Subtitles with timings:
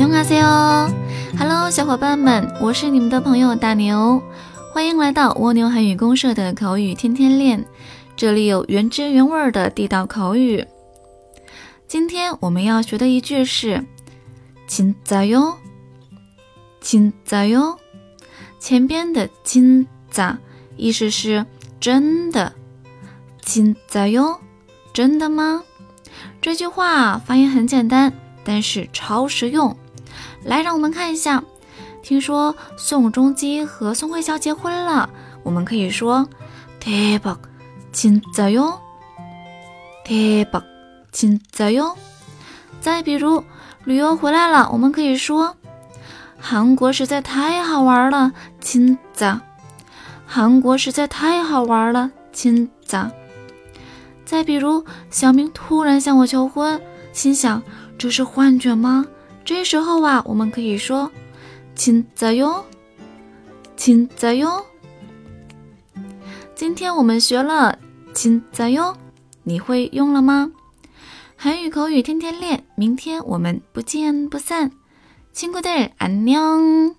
[0.00, 0.90] 用阿西哦，
[1.36, 4.22] 哈喽，小伙伴们，我是你们的朋友大牛，
[4.72, 7.62] 欢迎来到蜗牛韩语公社的口语天天练，
[8.16, 10.66] 这里有原汁原味的地道口语。
[11.86, 13.84] 今天我们要学的一句是，
[14.66, 15.54] 亲在哟，
[16.80, 17.76] 亲在哟，
[18.58, 20.34] 前边的亲在，
[20.78, 21.44] 意思是
[21.78, 22.54] 真的
[23.42, 24.38] 亲在哟，
[24.94, 25.62] 真的吗？
[26.40, 28.10] 这句话发音很简单，
[28.42, 29.76] 但是超实用。
[30.43, 31.43] 来，让我们看一下。
[32.03, 35.09] 听说宋仲基和宋慧乔结婚了，
[35.41, 36.27] 我们可以说
[36.79, 38.77] 대박진짜 요，
[40.05, 40.63] 대박
[41.11, 41.95] 진짜 요。
[42.79, 43.43] 再比如
[43.85, 45.55] 旅游回来了，我们可以说
[46.39, 49.39] 韩国实在太好玩了，진 짜。
[50.27, 53.09] 韩国实在太好玩了，진 짜。
[54.25, 56.79] 再比如小明突然向我求婚，
[57.13, 57.63] 心想
[57.97, 59.07] 这是幻觉吗？
[59.50, 61.10] 这时候啊，我们可以说
[61.74, 62.64] 亲在哟，
[63.76, 64.64] 亲在哟。
[66.54, 67.76] 今天我们学了
[68.14, 68.96] 亲在哟，
[69.42, 70.52] 你会用了吗？
[71.34, 74.70] 韩语口语天天练，明天我们不见不散。
[75.32, 76.94] 亲故的，安녕